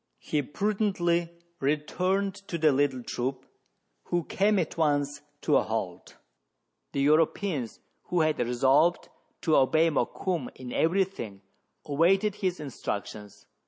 He 0.17 0.41
prudently 0.41 1.29
returned 1.59 2.33
to 2.47 2.57
the 2.57 2.71
little 2.71 3.03
troop, 3.03 3.45
who 4.05 4.23
came 4.23 4.57
at 4.57 4.75
once 4.75 5.21
to 5.41 5.57
a 5.57 5.61
halt. 5.63 6.15
The 6.91 7.01
Euro 7.01 7.27
peans, 7.27 7.79
who 8.05 8.21
had 8.21 8.39
resolved 8.39 9.09
to 9.41 9.55
obey 9.55 9.91
Mokoum 9.91 10.49
in 10.55 10.73
every 10.73 11.03
thing, 11.03 11.43
awaited 11.85 12.33
his 12.37 12.59
instructions. 12.59 13.45